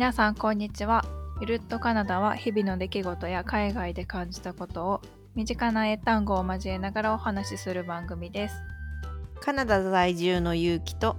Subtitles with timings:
[0.00, 1.04] 皆さんこんにちは。
[1.42, 5.02] ゆるっとカナダは日々の出来事や海外で感じたことを
[5.34, 8.54] 身近な英単語を交えながらお話しする番組です。
[9.42, 11.18] カナダ在住のゆうきと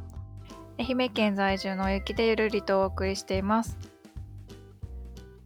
[0.80, 3.78] 愛媛県在住のゆきでゆるりとお送りしています。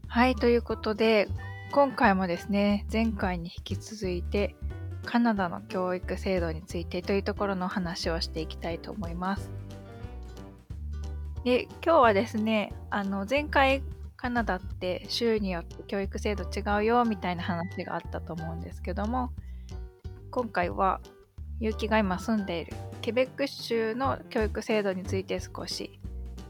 [0.07, 1.27] はい、ということで
[1.73, 4.55] 今回もですね、前回に引き続いて
[5.03, 9.64] カナダの教育制度についてというところの話をしていきたいと思います。
[11.45, 13.84] で、今日はですね、あの前回
[14.16, 19.30] カナダって州によって教育制度違うよみたいな話があったと思うんですけども、
[20.31, 21.02] 今回は
[21.59, 26.00] 結城が今住んでいるケベック州の教育制度について少し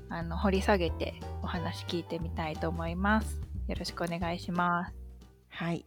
[0.07, 3.41] あの掘り下げてお話聞いてみたいと思います。
[3.67, 4.95] よろしくお願いします。
[5.49, 5.85] はい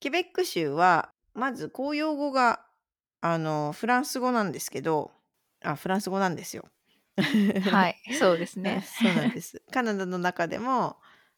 [0.00, 2.64] ケベック州はまず公用語が
[3.20, 5.10] あのフランス語なんですけど
[5.62, 6.64] あフランス語なんですよ。
[7.60, 8.82] はい、そうですね。
[8.92, 9.62] そうなんです。
[9.70, 10.96] カナダの中でも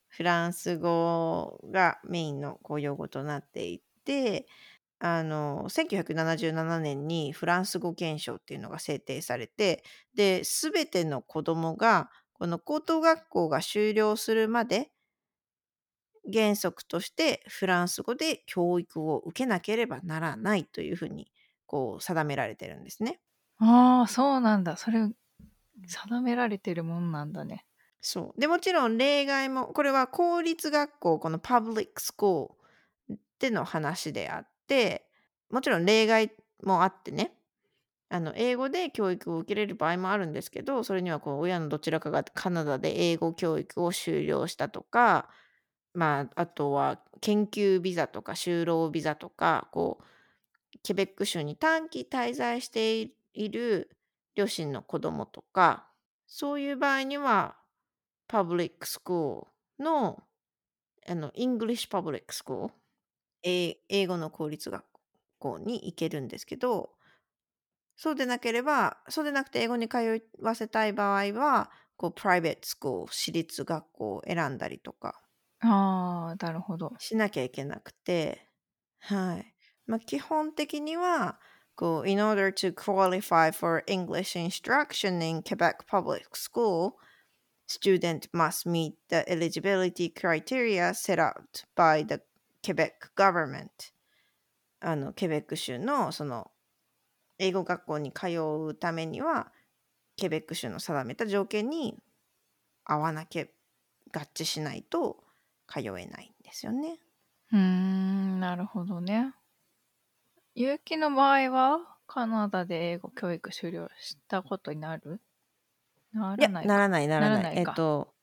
[0.08, 4.46] フランス語がメインの公用語となっていて
[4.98, 14.92] あの1977年にフランス語憲章っていうのが制定されてで全ての子どもがこの高等学校が終了するまで
[16.32, 21.32] 原則としてフランス語で教育を受けなければならないというふうに
[21.66, 23.20] こう定められてるんですね。
[23.58, 24.76] ああ、そうなんだ。
[24.76, 25.08] それ
[25.86, 27.66] 定められてるもんなんだね。
[28.00, 28.40] そう。
[28.40, 35.08] でもちろん例外もこれは公立学校このパブリックスコールでの話であって
[35.50, 36.32] もちろん例外
[36.62, 37.32] もあってね。
[38.08, 45.28] あの英語で教育を受けれる場合もあるんですけどそれにはこう親のどちらかがカナダで英語教育を修了したとか
[45.92, 50.04] まああとは研究ビザとか就労ビザとかこう
[50.84, 53.90] ケベック州に短期滞在している
[54.36, 55.92] 両親の子供とか
[56.26, 57.58] そういう場合には
[58.28, 60.22] public school の
[61.08, 62.74] あの English public school
[63.42, 64.84] 英英語の公立学
[65.38, 66.92] 校に行けるんですけど
[67.96, 69.98] そうでなければそうでなくて英語に通
[70.40, 75.22] わせたい場合はこう private school 私立学校を選んだりとか。
[75.60, 76.94] ああ、なるほど。
[76.98, 78.50] しなきゃいけなくて。
[78.98, 79.56] はい。
[79.86, 81.40] まあ基本的には
[81.76, 86.94] こう In order to qualify for English instruction in Quebec Public School
[87.68, 92.20] student must meet the eligibility criteria set out by the
[92.64, 93.92] Quebec government
[94.80, 96.50] あのケベック州のその
[97.38, 99.52] 英語学校に通うためには
[100.16, 101.98] ケベック州の定めた条件に
[102.84, 103.44] 合わなきゃ
[104.12, 105.22] 合致しないと
[105.68, 106.98] 通えないんですよね。
[107.52, 109.34] うん、なるほどね。
[110.56, 115.20] 結城の場合はカナダで英語教育終了したことになる？
[116.12, 116.68] ないらやないか。
[116.68, 117.38] ならないならない。
[117.38, 117.72] えっならないか。
[117.74, 118.14] と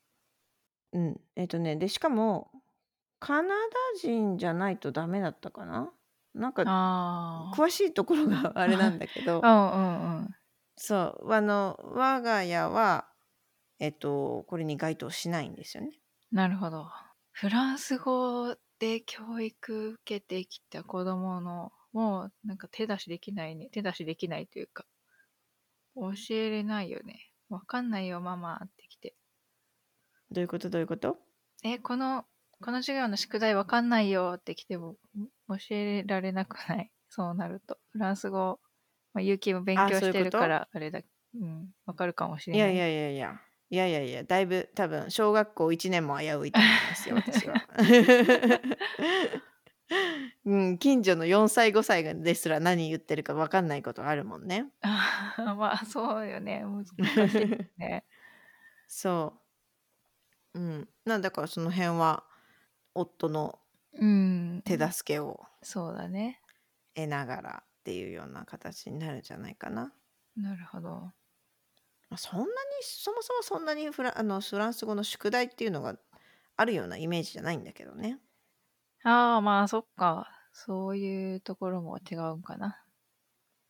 [0.94, 2.52] うんえっとねでしかも
[3.20, 3.56] カナダ
[4.00, 5.92] 人じゃないとダメだったかな？
[6.34, 9.50] なんかあ詳しいところが あれなんだけどあ。
[9.78, 10.36] うんうんうん。
[10.76, 13.08] そうあの我が家は
[13.80, 15.92] えっとこれに該当しないんですよね。
[16.32, 16.88] なるほど。
[17.32, 23.70] フランス語で教育受けてきた子供のもうなんか手出しできないね。
[23.72, 24.86] 手出しできないというか
[25.96, 27.30] 教えれないよね。
[27.50, 29.16] わかんないよママってきて。
[30.32, 30.70] どういうこと？
[30.70, 31.18] どういうこと？
[31.64, 32.26] え、この、
[32.62, 34.96] この授業の宿題わかんないよって来てもん
[35.50, 36.92] 教えられなくない？
[37.10, 37.78] そうなると。
[37.92, 38.60] フランス語、
[39.14, 41.02] まあ、勇気も勉強してるからあれだ。
[41.40, 42.74] うん、わかるかもしれない。
[42.74, 43.40] いやいやいやいや
[43.70, 47.56] いやいやいやだいぶ多分小学校1年も危ういと思いますよ私は。
[50.46, 54.66] うん、近所の4歳5歳ですら何言ってるか分かんないことあるもんね。
[55.38, 56.64] まあそうよね。
[56.64, 58.06] 難しいね。
[58.88, 59.40] そ
[60.54, 60.60] う。
[60.60, 60.90] うん。
[61.06, 62.26] なんだからその辺は
[62.94, 63.60] 夫の
[63.94, 64.62] うん。
[64.66, 66.42] 手助けをそうだね。
[66.96, 69.94] 得ながらっていうような形になるんじゃないかな。
[70.36, 70.90] なるほど。
[70.90, 71.14] ま
[72.12, 72.52] あそんなに
[72.82, 75.98] そもそもそんなにフラあのフランス語の宿題っていうのが
[76.58, 78.20] あるようなイメージじゃないんだけどね。
[79.04, 80.30] ああ、まあそっか。
[80.52, 82.86] そういうところも違うんかな。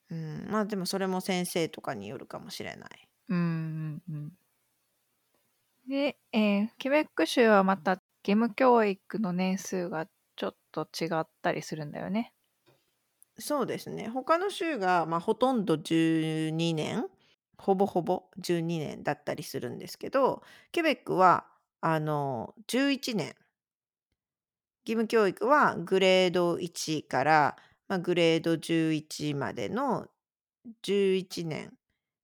[0.09, 3.09] うん、まあでもそれも先生とかによるかもしれない。
[3.29, 4.37] うんうんうん。
[5.87, 7.91] で、えーケベック州はまた
[8.25, 12.33] 義務教育の年数がちょっと違ったりするんだよね。
[13.39, 14.09] そうですね。
[14.09, 17.07] 他の州が、まあ、ほとんど12年、
[17.57, 21.47] ほぼほぼ12年だったりするんですけど、ケベックは
[21.81, 23.35] あの11年。
[24.85, 27.55] 義務教育はグレード1から、
[27.87, 30.07] まあ、グレード11までの
[30.81, 31.77] 11年。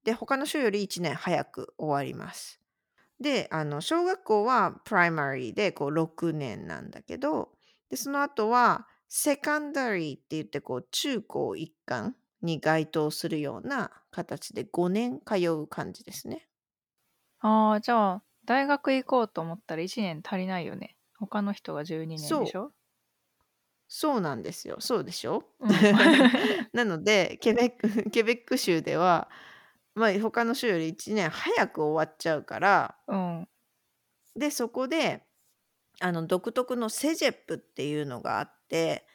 [0.03, 2.61] で、他の州より1年早く終わります。
[3.19, 7.53] で、あの、小学校はプライマリーでこう6年なんだけど、
[7.89, 16.47] で、その後はセカンダリーって言ってこう中高一貫に該当するような形で5年通う感じですね。
[17.39, 20.97] ああ、じゃあ、大学行こうと思ったら1年足りないよね。
[21.19, 22.49] 他の人が12年でそう。
[22.49, 22.73] しょ？
[23.87, 24.77] そうなんですよ。
[24.79, 25.43] そうでしょ？
[25.59, 25.89] うん。
[26.73, 27.71] なので、 ケベッ
[28.03, 29.29] ク ケベック州では、
[29.95, 33.47] まあ、他の州より1年早く終わっちゃうから、うん。
[34.35, 35.25] で、そこで、
[36.01, 39.07] あの、独特のセジェップっていうのがあって、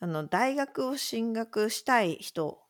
[0.00, 2.62] あの、大学を進学したい人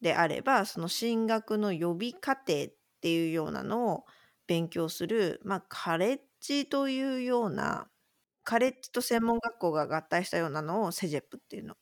[0.00, 2.68] であれば、その進学の予備課程っ
[3.02, 4.04] ていうようなのを
[4.46, 7.90] 勉強する、まあ、カレッジというような、
[8.44, 11.76] カレッジと専門学校が合体したようなのをセジェップっていうの、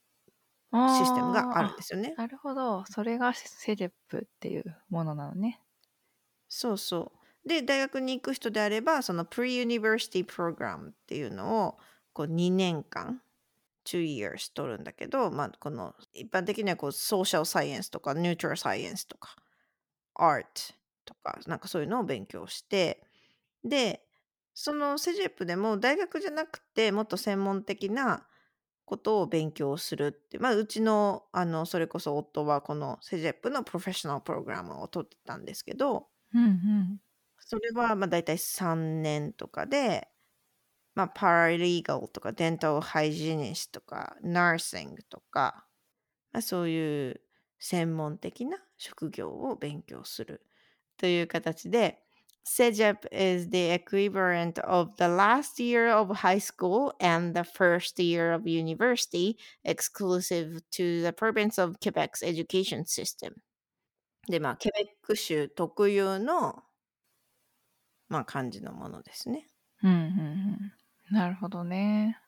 [0.87, 2.17] システムがあるんあですよね。
[2.17, 2.85] あ、なるほど。
[2.87, 5.63] それがセジェップっていうものなのね。
[6.49, 7.13] そうそ
[7.45, 7.49] う。
[7.49, 11.79] で、大学に行く人であれば、その Pre-University Program っていうのを
[12.13, 13.23] こう2年間、
[13.85, 19.37] 2 years 取るんだけど、まあ、この一般的にはこう Social Science とか Neutral Science とか
[20.19, 23.05] Art とか、なんかそういうのを勉強して、
[23.65, 24.08] で、
[24.61, 28.27] そのセジェップでも大学じゃなくてもっと専門的な
[28.85, 37.01] ことを勉強するって、まあ、うちの、あの、それこそ夫はこのセジェップのプロフェッショナルプログラムを取ってたんですけど、うんうん。
[37.39, 40.09] それはまあ大体3年とかで、
[40.97, 45.67] まあ、パラリーガルとかデンタルハイジニストとかナーシングとか、
[46.33, 47.21] まあ、そういう
[47.61, 50.45] 専門的な職業を勉強する
[50.97, 52.03] という形で
[52.45, 58.33] CEGEP is the equivalent of the last year of high school and the first year
[58.33, 63.35] of university exclusive to the province of Quebec's education system
[64.29, 66.63] でまあケベック州特有の
[68.09, 69.49] まあ感じのものですね。
[69.83, 69.99] うんうん
[71.11, 71.15] うん。
[71.15, 72.19] なるほどね。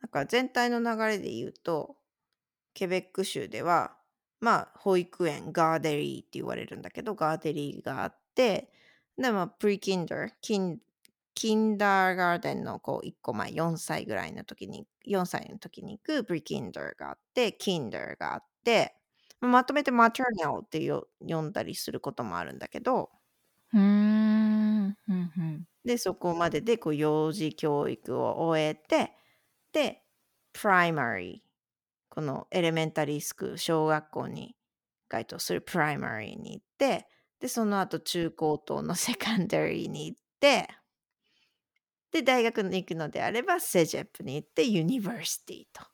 [0.00, 1.96] だから全体の流れで言うと、
[2.74, 3.96] ケベック州では、
[4.40, 8.72] まあ、保育園、ガーデリーって言われるんだけど、ガーデリーがあって、
[9.18, 10.78] で、まあ、プリキンダー、キン
[11.34, 18.94] キンダーガーデンのこう1個前、4歳ぐらいの時に、4歳の時に行くプリキンダーがあって、キンダーがあって、
[19.40, 23.10] まとめて maternelle ってよ呼んだりすることもあるんだけど、
[23.74, 24.96] うーん。
[25.08, 25.68] うんうん。
[25.84, 29.12] で、そこまででこう幼児教育を終えて、
[29.72, 30.02] で、
[30.52, 34.56] primary、この elementary school、小学校に
[35.08, 37.08] 該当する primary に行って、
[37.40, 40.68] で、その後中高等の secondary に行って、
[42.10, 45.84] で、大学に行くのであれば、 CEGEP に行って、 university と。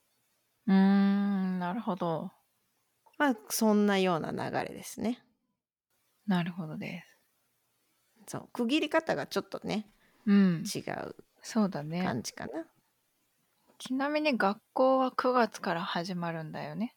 [0.67, 1.59] うーん。
[1.59, 2.31] なるほど。
[3.19, 5.25] まあ、そんなような流れですね。
[6.27, 7.19] なるほどです。
[8.29, 8.49] そう。
[8.53, 9.91] 区切り方がちょっとね、
[10.27, 10.65] うん。
[10.65, 12.03] 違うそうだね。
[12.03, 12.67] 感じかな。
[13.79, 16.95] ちなみに学校は9月から始まるんだよね。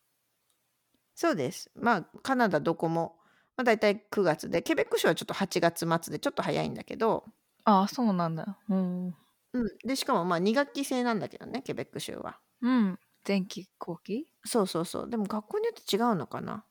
[1.15, 1.71] そうです。
[1.75, 3.17] まあ、カナダどこも、
[3.57, 7.25] まあ、大体9月で、ケベック州はちょっと8月末でちょっと早いんだけど、
[7.65, 8.57] ああ、そうなんだ。
[8.69, 9.15] うん。
[9.53, 9.77] うん。
[9.85, 12.39] で、しかもまあ2学期制なんだけどね、ケベック州は。
[12.61, 12.99] うん。
[13.27, 14.27] 前期後期？
[14.45, 15.09] そうそうそう。
[15.09, 16.65] でも学校によって違うのかな。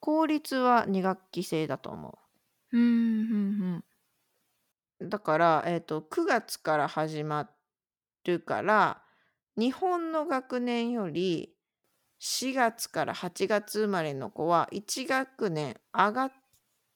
[0.00, 2.18] 公立は2学期制だと思
[2.72, 2.84] うんう
[3.76, 3.84] ん
[5.00, 5.08] う。
[5.08, 7.50] だから、えっ、と、9月から始ま
[8.24, 9.02] るから、
[9.56, 11.54] 日本の学年より
[12.18, 16.32] 4月から8月生まれの子は1学年上が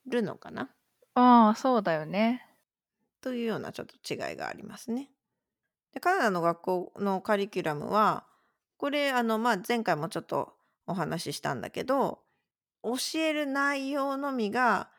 [0.07, 0.63] るのかな？
[0.63, 0.69] うん。
[1.15, 2.45] ああ、そうだよね。
[3.21, 5.11] というようなちょっと違いがありますね。
[5.93, 8.27] でカナダの学校のカリキュラムは
[8.79, 10.55] これあの、まあ、前回もちょっと
[10.87, 12.21] お話ししたんだけど
[12.83, 14.91] 教える内容のみが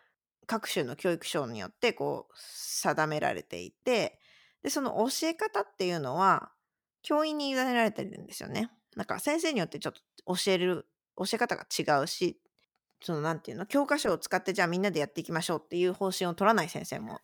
[0.47, 4.19] 各種の教育省によってこう定められていて
[4.61, 6.51] でその教え方っていうのは
[7.01, 8.71] 教員に委ねられてるんですよね。
[8.95, 10.01] なんか先生によってちょっと
[10.35, 12.39] 教える教え方が違うし
[13.01, 17.19] そのなんていうの教科書を使ってじゃあみんなでやっていきましょうっていう方針を取らない先生も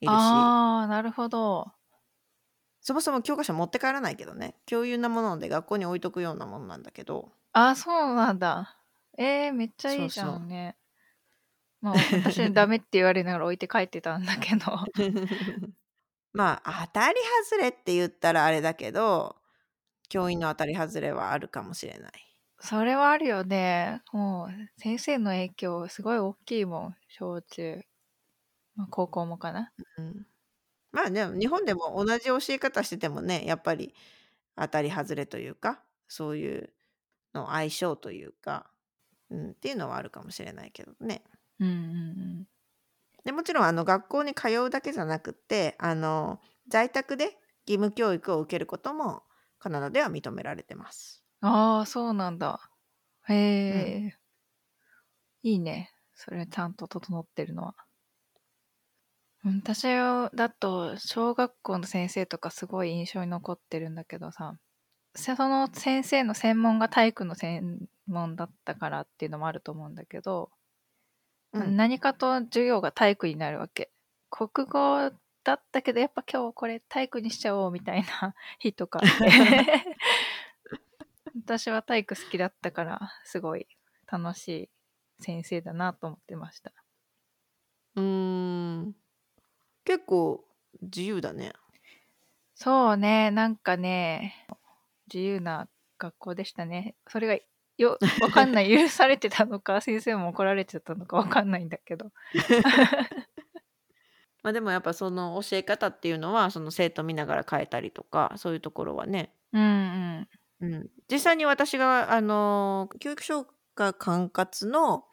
[0.00, 1.72] いるしああ、なるほど。
[2.80, 8.76] そもそも教科書持って帰らないけどね共有なもので学校に置いとくようなものなんだけどああ、そうなんだ。
[9.18, 10.76] えー、めっちゃいいじゃそうそうんね。
[11.80, 11.94] まあ、
[12.24, 14.64] 私ダメって言われながら置いて帰ってたんだけど。
[16.32, 17.18] まあ当たり
[17.50, 19.37] 外れって言ったらあれだけど
[20.08, 22.12] 教員の当たり外れはあるかもしれない。
[22.60, 24.02] それはあるよね。
[24.12, 26.96] もう、先生の影響すごい大きいもん。
[27.08, 27.82] 小中。
[28.74, 29.72] まあ、高校もかな。
[29.98, 30.26] うん、
[30.92, 33.92] まあでも日本でも同じ教え方しててもねやっぱり
[34.56, 36.70] 当たり外れというかそういう
[37.34, 38.70] の相性というか、
[39.30, 41.22] うん、っていうのはあるかもしれないけどね。
[41.60, 41.76] うんうんう
[42.42, 42.46] ん。
[43.24, 47.36] で、もちろんあの学校に通うだけじゃなくって、あの在宅で
[47.66, 49.22] 義務教育を受けることも
[49.58, 51.24] カナダでは認められてます。
[51.40, 52.70] ああ、そうなんだ。
[53.28, 53.34] へ
[53.68, 53.98] うん。
[54.08, 54.18] え。
[55.42, 55.90] いいね。
[56.14, 57.74] それちゃんと整ってるのは。
[59.44, 64.58] うん、私だと小学校の先生とかすごい印象に残ってるんだけどさ、
[65.14, 70.50] その先生の専門が体育の専門だったからっていうのもあると思うんだけど、
[71.52, 71.76] うん。
[71.76, 73.90] 何かと授業が体育になるわけ。
[74.30, 75.12] 国語
[75.48, 79.96] だったけど、やっぱ今日これ体育にしちゃおうみたいな 日とかあって。
[81.42, 83.66] 私は体育好きだったから、すごい
[84.06, 84.70] 楽しい
[85.22, 86.70] 先生だなと思ってました。
[87.94, 88.94] うーん。
[89.84, 90.44] 結構
[90.82, 91.54] 自由だね。
[92.54, 94.46] そうね、なんかね、
[95.06, 96.94] 自由な学校でしたね。
[97.06, 97.42] それが
[97.78, 98.68] よ、わかんない。
[98.76, 102.12] 許されてたのか、先生も怒られてたのかわかんないんだけど。
[104.42, 109.34] まあでもやっぱその教え方っていうのは、その生徒見ながら変えたりとか、そういうところはね。
[109.52, 110.28] うんうん。
[110.60, 110.90] うん。
[111.10, 115.04] 実際に私があの教育省が管轄の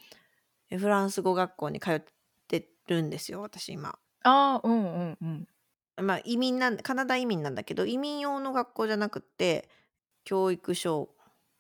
[0.70, 2.02] えフランス語学校に通っ
[2.48, 4.00] てるんですよ、私今。
[4.24, 5.26] ああ、うんうんう
[6.04, 6.06] ん。
[6.06, 9.70] まあ移民なんカナダ移民なんだけど、移民用の学校じゃなくって、
[10.26, 11.10] 教育省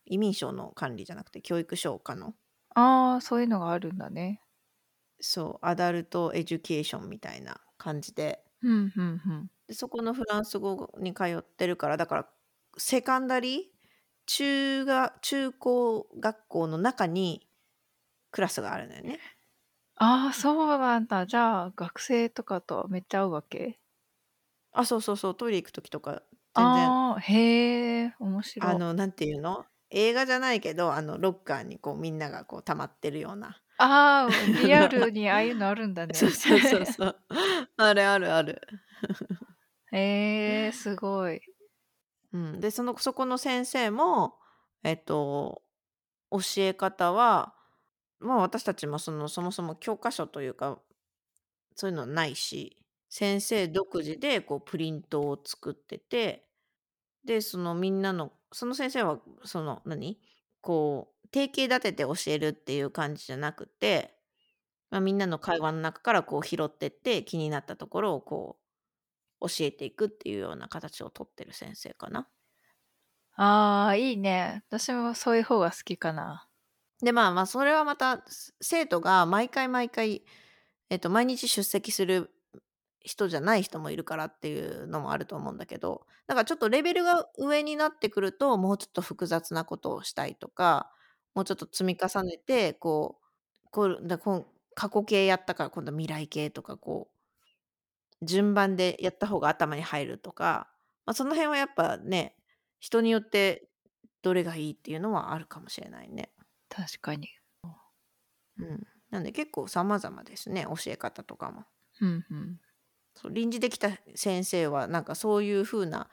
[0.05, 2.35] 移民省の管理じゃなくて、教育省下の、
[2.75, 4.41] ああ、そういうのがあるんだね。
[5.25, 9.51] そう、 adult education みたいな感じで、うんうんうん。
[9.67, 12.29] で、そこのフランス語に通ってるから、だから
[12.77, 13.63] secondary、
[14.27, 17.47] 中が中高学校の中に
[18.31, 19.19] クラスがあるのよね。
[19.97, 21.25] ああ、そうなんだ。
[21.25, 23.79] じゃあ、学生とかとめっちゃ会うわけ？
[24.71, 28.73] あ、そうそうそう、トイレ行く時とか全然ああ、へえ、面白い。
[28.73, 29.65] あの、なんていうの？
[29.89, 33.61] 映画じゃないけど、あのロッカーにこうみんながこう溜まってるような。
[33.77, 36.31] ああ、 リアルにああいうのあるんだそうね。
[36.31, 37.15] そうそうそう。
[37.77, 38.61] あるあるある。
[39.91, 41.41] へえ、すごい。
[42.33, 44.35] うん、で、そのそこの先生も、
[44.83, 45.63] えっと、
[46.31, 47.55] 教え方は、
[48.19, 50.79] まあ私たちもそのそもそも教科書というか、
[51.75, 52.77] そういうのはないし、
[53.09, 56.47] 先生独自でこうプリントを作ってて、
[57.25, 60.19] で、そのみんなの、その先生はその何？
[60.61, 64.17] こう定型立てて教えるっていう感じじゃなくて、
[64.91, 68.57] まあ、みんなの会話の中からこう拾ってって気になったところをこ
[69.41, 72.29] う教えていくっていうような形をとってる先生かな。
[73.37, 74.63] ああ、いいね。
[74.69, 76.47] 私もそういう方が好きかな。
[77.01, 80.23] で、まあまあ、それはまた、す生徒が毎回毎回、
[80.89, 82.31] えっと、毎日出席する
[83.01, 90.91] 人じゃない人もいるからっていうのもあると思うんだけど、だからちょっとレベルが上になってくると、もうちょっと複雑なことをしたいとか、
[91.35, 97.09] もうちょっと積み重ねて、こう、こうだこう過去形やったから今度未来形とか、こ
[98.21, 100.69] う、順番でやった方が頭に入るとか、
[101.05, 102.35] まあ、その辺はやっぱね、
[102.79, 103.67] 人によって
[104.21, 106.31] どれがいいっていうのはあるかもしれないね。
[106.69, 107.29] 確かに。
[108.57, 108.87] うん。
[109.11, 111.65] なんで結構様々ですね、教え方とかも。
[112.01, 112.59] うんうん。
[113.15, 116.09] そう臨時できた先生はなんかそういう風な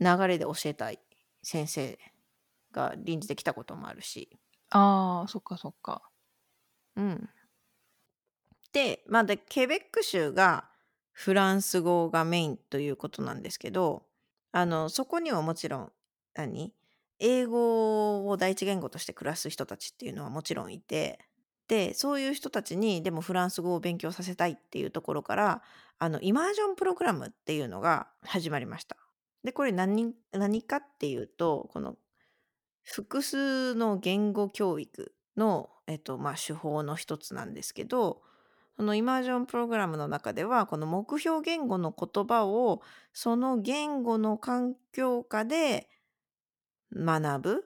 [0.00, 1.00] 流れで教えたい
[1.42, 1.98] 先生
[2.72, 4.28] が臨時できたこともあるし。
[4.70, 6.02] ああ、そっかそっか。
[6.96, 7.28] うん。
[8.72, 10.68] で、まあで、ケベック州が
[11.12, 14.06] フランス語がメインということなんですけど、
[14.50, 15.92] あの、そこにはもちろん、
[16.34, 16.72] 何？
[17.18, 21.20] 英語を第一言語として暮らす人たちっていうのはもちろんいて、
[21.68, 25.62] で、そういう人たちにでもフランス語を勉強させたいっていうところから、
[25.98, 28.96] あの、イマージョンプログラムっていうのが始まりました。
[29.44, 31.96] で、これ何何かっていうと、この
[32.82, 38.22] 複数の言語教育の、えっと、まあ、手法の一つなんですけど、
[38.76, 45.88] そのイマージョンプログラムの中では、この目標言語の言葉をその言語の環境下で
[46.94, 47.64] 学ぶ。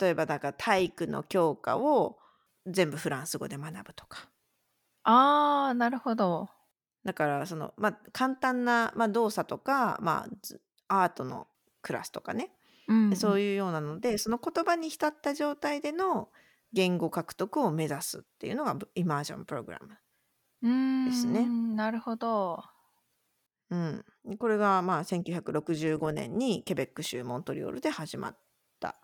[0.00, 2.18] 例えば、だから体育の教科を
[2.66, 4.30] 全部フランス語で学ぶとか。
[5.04, 6.48] ああ、なるほど。
[7.04, 11.48] だから、その、まあ、簡単な、まあ、動作とか、まあ、ずアートの
[11.82, 12.52] クラスとかね。
[12.90, 16.30] うん、そういうようなので、その言葉に浸った状態での
[16.72, 19.96] 言語獲得を目指すっていうのがイマージョンプログラム。
[20.62, 21.04] うん。
[21.08, 22.62] ですねなるほど。
[23.70, 24.04] うん。
[24.38, 28.38] これがまあ1965年にケベック州モントリオールで始まっ
[28.80, 28.94] たっ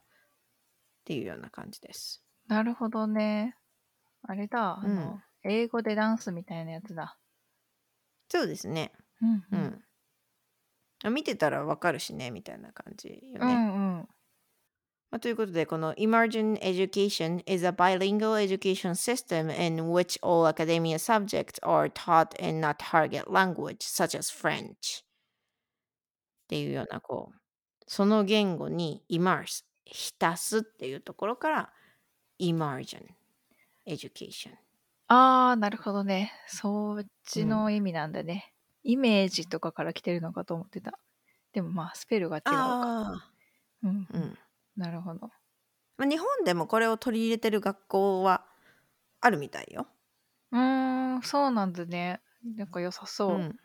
[1.05, 2.23] ていうような感じです。
[2.49, 3.57] なるほどね。
[4.23, 7.19] あれだ、あうんの、英語でダンスみたいなやつだ。
[8.29, 8.93] そうですね。
[9.23, 9.61] うんううん。
[9.61, 9.86] ん。
[11.05, 13.47] あ見てたらわかるしね、みたいな感じようね。
[13.47, 14.09] んうん。
[15.11, 22.65] まあ、ということで、この Emergent Education is a bilingual education system in which all academia subjects are taught in
[22.65, 25.03] a target language such as French
[26.45, 27.41] っていうようなこう
[27.87, 31.73] その言語に immerse 浸すっていうところから
[32.41, 33.07] Emergent
[33.87, 34.57] Education
[35.09, 36.33] ああ、なるほどね。
[36.49, 38.55] そっちうんの意味なんだね。
[38.87, 40.99] イメージとかから来てるのかと思ってた。
[41.53, 42.97] でもまあ、スペルが違うか。
[43.05, 43.33] ああ
[43.85, 44.39] うん、うん
[44.77, 45.31] なるほど。
[45.99, 48.47] まあ、日本でもこれを取り入れてる学校は
[49.21, 49.89] あるみたいよ。
[50.53, 52.21] うーん、そうなんだね。
[52.43, 53.49] なんか良さそう。
[53.49, 53.57] ん、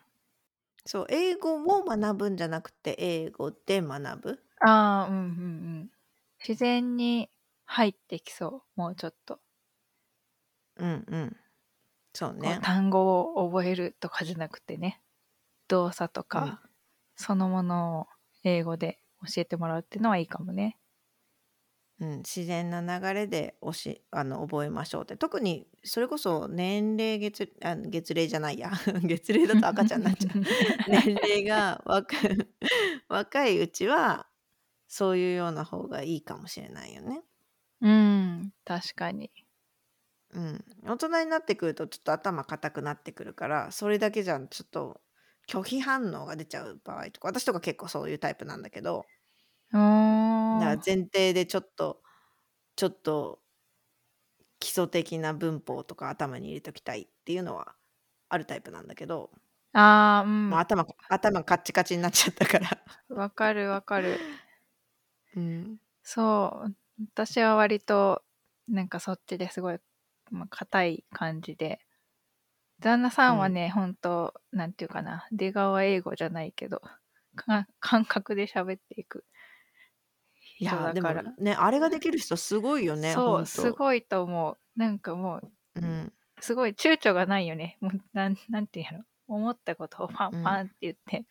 [0.85, 4.43] そう英語を学ぶんじゃなくて英語で学ぶ。
[4.59, 5.23] ああ、うんうんう
[5.85, 5.91] ん。
[6.39, 7.29] 自然に
[7.65, 8.79] 入ってきそう。
[8.79, 9.39] もうちょっと。
[10.77, 11.37] うんうん。
[12.13, 12.59] そうこうね。
[12.59, 15.01] 単語を覚えるとかじゃなくてね。
[15.71, 16.71] 動作とか、うん
[17.21, 18.07] そのものを
[18.43, 18.97] 英語で
[19.27, 20.77] 教えてもらうっていうのはいいかもね。
[21.99, 28.71] うん、自然な流れでおしあの覚えましょうって特にそれこそ年齢月あ月齢じゃないや
[29.05, 30.41] 月齢だと赤ちゃんになっちゃう
[30.89, 32.15] 年齢が若
[33.07, 34.25] 若いうちは
[34.87, 37.21] そういうような方がいいかもしれないよね。
[37.81, 39.29] うん、確かに。
[40.33, 45.01] うん、大人になってくるとちょっと頭固くなってくるからそれだけじゃちょっと
[45.51, 49.05] 拒否反応が出ちゃう場合とか私とか結構そういうタイプなんだけど。
[49.73, 52.01] だから前提でちょっと
[52.75, 53.41] ちょっと
[54.59, 57.75] 基礎的な文法とか頭に入れときたいっていうのは
[58.29, 59.31] あるタイプなんだけど、
[59.73, 60.59] ああ、うんもう。
[60.59, 62.69] 頭頭カッチカチになっちゃったから。
[63.09, 64.19] わかるわかる。
[65.35, 66.75] うん、そう。
[67.13, 68.23] 私は割と、
[68.67, 69.79] なんかそっちですごい、
[70.29, 71.79] まあ、硬い感じで。
[72.81, 76.81] 旦那さんはね、ほんと、なんていうかな、出川英語じゃないけど、
[77.35, 79.23] か感覚で喋っていく
[80.59, 81.33] いやでも人だから。
[81.37, 83.13] ねあれができる人すごいよね。
[83.13, 84.79] そう、すごいと思う。
[84.79, 87.77] なんかもう、うん、すごい躊躇がないよね。
[87.81, 89.03] もうなんなんていうの？
[89.27, 91.25] 思ったことをパンパンって言って、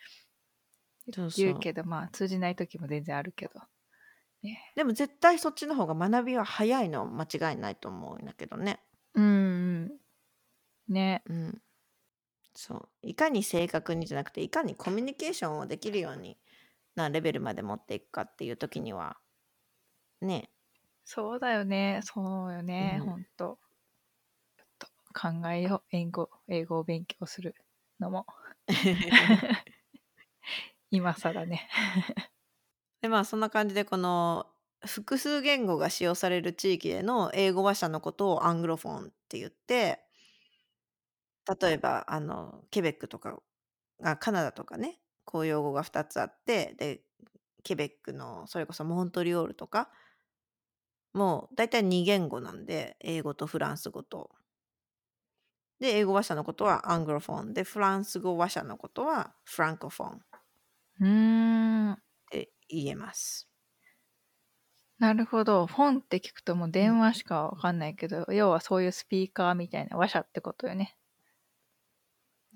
[1.12, 3.60] そうそう言うけど、まあ通じない時も全然あるけど。
[4.74, 8.80] でも絶対そっちの方が学びは早いのは間違いないと思うんだけどね。
[9.14, 9.99] うんうん。
[10.92, 11.22] ね。
[11.26, 11.62] うん、
[12.54, 16.38] そういかに正確にじゃなくていかにコミュニケーションをできるように
[16.94, 19.16] なレベルまで持っていくかっていう時には
[20.20, 20.50] ね
[21.12, 22.00] そうだよね。
[22.04, 22.98] そうよね。
[23.00, 23.58] うんほんと。
[24.78, 25.88] と考えよう。
[25.90, 27.56] 英語、英語を勉強する
[27.98, 28.26] のも。
[30.92, 31.68] 今更ね。
[33.02, 34.46] でまあそんな感じでこの
[34.86, 40.04] 複数言語が使用される地域での英語話者のことをアングロフォンって言って
[41.60, 43.40] 例えばあのケベックとか
[44.02, 47.04] あカナダとかね公用語が2つあってで
[47.64, 49.90] ケベックのそれこそモントリオールとか
[51.12, 54.32] もう大体2言語なんで英語とフランス語と。
[55.80, 60.20] で英語話者のことはアングロフォンでフランス語話者のことはフランコフォンっ
[61.00, 62.02] うーん。
[62.30, 63.48] て言えます。
[64.98, 65.66] なるほど。
[65.66, 70.96] フォンって聞くともう電話しかわかんないけど、要はそういうスピーカーみたいな話者ってことよね。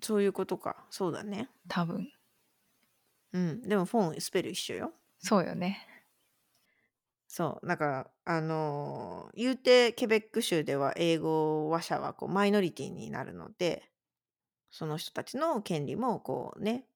[0.05, 0.87] そういうことか。
[0.91, 1.51] そうだね。
[1.69, 2.11] 多分。
[3.33, 3.63] うん。
[3.63, 4.95] でもフォンスペル一緒よ。
[5.19, 5.89] そうよね。
[7.29, 7.67] そう。
[7.67, 13.91] だから、あのー言うてケベック州では英語話者はこうマイノリティになるので、
[14.71, 16.87] その人たちの権利もこうね、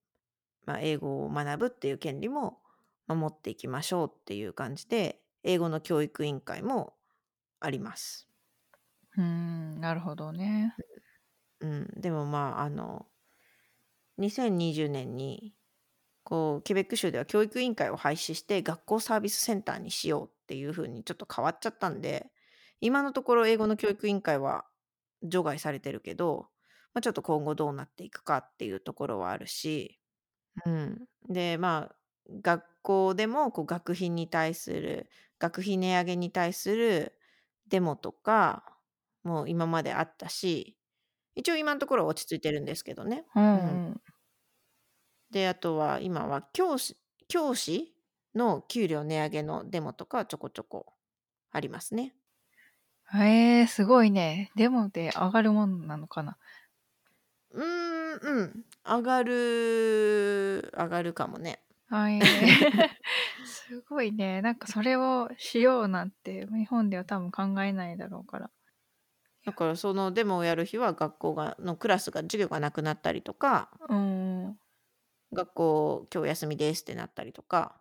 [0.66, 2.62] まあ、英語を学ぶっていう権利も
[3.08, 6.96] 守っていきましょうっていう感じで、英語の教育委員会も
[7.60, 8.28] あります。
[9.18, 10.78] うーん、なるほどね。
[11.60, 13.06] うん、でもまああの
[14.18, 15.54] 2020年に
[16.24, 22.26] こうケベック州では教育委員会を廃止して学校サービスセンターにしようっていう風にちょっと変わっちゃったんで
[22.80, 24.64] 今のところ英語の教育委員会は
[25.22, 26.46] 除外されてるけど、
[26.94, 29.98] まあ、ちょっと今後どうなっていくかっていうところはあるし、
[30.64, 31.94] うん、でまあ
[32.42, 37.14] 学校でもこう学費に対する学費値上げに対する
[37.68, 38.64] デモとか
[39.24, 40.77] もう今まであったし
[41.38, 43.24] 一応今のところは落ち着いてるんですけどね。
[43.34, 44.00] うん。
[45.30, 46.96] であとは今は教師
[47.28, 47.94] 教師
[48.34, 50.94] の給料値上げのデモとかちょこちょこ
[51.52, 52.14] ありますね。
[53.14, 54.50] へえすごいね。
[54.56, 56.36] デモで上がるもんなのかな？
[57.50, 61.62] うーんうん上がる上がるかもね。
[61.88, 62.20] はい。
[63.46, 64.42] すごいね。
[64.42, 68.50] なんかそれをしようなんて日本では多分考えないだろうから。
[69.48, 74.58] だからそのデモをやる日は学校がのクラスが授業がなくなったりとかうん。
[75.32, 77.80] 学校今日休みですってなったりとか。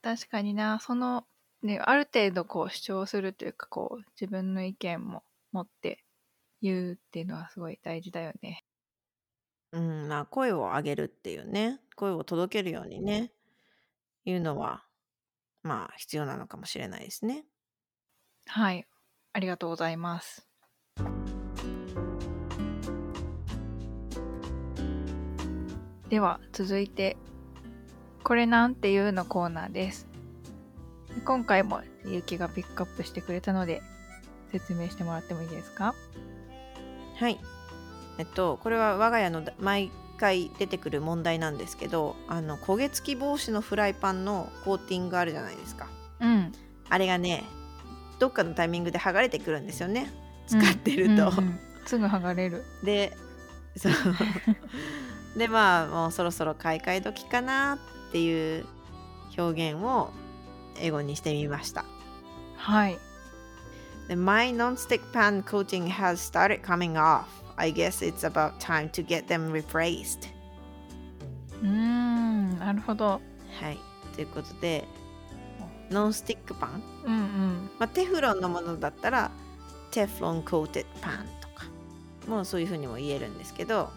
[0.00, 0.80] 確かにな。
[0.80, 1.26] その
[1.62, 6.04] ね、ある程度こう主張するというかこう自分の意見も持って
[6.62, 8.64] 言うっていうのはすごい大事だよね。
[9.72, 13.32] うん、まあ、声を上げるっていうね、声を届けるようにね、
[14.24, 14.84] いうのは、
[15.62, 17.44] まあ、必要なのかもしれないですね。
[18.46, 18.86] はい、
[19.34, 20.47] ありがとうございます。
[26.08, 27.16] では続いて
[28.24, 30.06] 「これなんていう?」のコーナーです。
[31.24, 33.82] 今回もゆうきがピックアップしてくれたので
[34.52, 35.94] 説明してもらってもいいですか？
[37.16, 37.38] はい。
[38.18, 45.88] えっと、これは我が家のだ毎回出てくる問題なんですけど、あの焦げ付き防止のフライパンのコーティングあるじゃないですか。
[46.20, 46.52] うん。
[46.88, 47.44] あれがね、
[48.18, 50.10] どっかのタイミングで剥がれてくるんですよね。
[50.48, 51.30] 使ってると。
[51.30, 52.64] うんうんすぐ剥がれる。
[52.82, 53.16] で、
[53.74, 53.92] そう。
[55.38, 58.66] で、まあ、もうそろそろ買い替え時かなっていう
[59.38, 60.10] 表現を
[60.78, 61.86] 英語にしてみました。
[62.56, 62.98] はい。
[64.08, 67.24] The, my non-stick pan coating has started coming off.
[67.56, 70.28] I guess it's about time to get them replaced.
[71.62, 73.22] うーん、なるほど。
[73.60, 73.78] はい。
[74.14, 74.84] ということで、
[75.90, 77.70] ノンスティックパン、うんうん。
[77.78, 79.30] まあ、テフロンのものだったら、
[79.98, 81.64] テフロンコーテッドパンとか、
[82.28, 83.90] もうそういうふうにも言えるんですけど、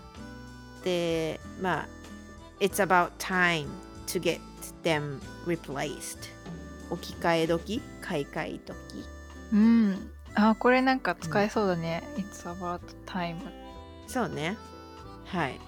[0.83, 1.87] で、まあ、
[2.59, 3.67] It's about time
[4.07, 4.39] to get
[4.83, 6.17] them replaced.
[6.89, 8.75] 置き換え時、買い替え時？
[9.53, 10.11] うん。
[10.33, 12.03] あ、これなんか使えそうだね。
[12.17, 13.37] It's about time.
[14.07, 14.57] そうね。
[15.25, 15.59] はい。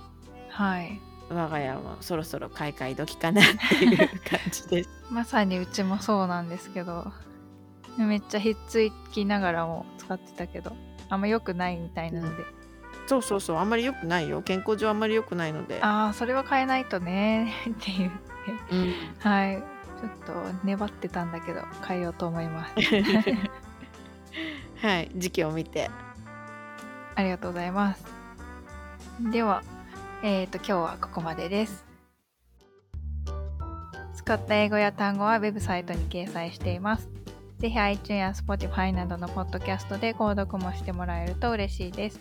[0.50, 1.00] はい。
[1.30, 4.90] 我が家もそろそろ買い替え時かなっていう感じです。
[5.12, 7.12] まさにうちもそうなんですけど、
[7.98, 10.76] めっちゃひっつきながらも使ってたけど、
[11.10, 12.44] あんま良くないみたいなので、
[13.06, 14.42] そうそうそう、あんまり良くないよ。
[14.42, 15.80] 健康上あんまり良くないので。
[15.82, 19.58] ああ、それは変えないとね って言って、うん、はい。
[19.58, 22.74] ちょっと粘ってたんだけど、変えようと思います。
[24.86, 25.90] はい、時期を見て。
[27.16, 28.04] ありがとうございます。
[29.32, 29.64] では、
[30.24, 31.86] えっ、と、今日はここまでです。
[34.16, 37.10] 使った英語や単語はウェブサイトに掲載しています。
[37.64, 42.20] ぜひ iTunes や Spotify などのポッドキャストで購読もしてもらえると嬉しいです。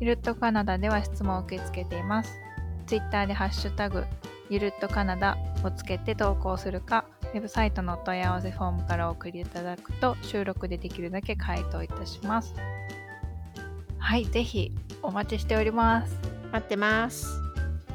[0.00, 2.38] ゆるっとカナダでは質問を受け付けています。
[2.86, 4.04] Twitter でハッシュタグ
[4.50, 12.52] ゆるっとカナダをつけて投稿するか、ウェブサイトのお問い合わせフォームからお送りいただくと収録でできるだけ回答いたします。
[13.96, 16.18] はい、ぜひお待ちしております。
[16.52, 17.40] 待ってます。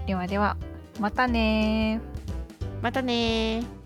[0.08, 0.58] ではでは、
[1.00, 2.82] またねー。
[2.82, 3.85] またねー。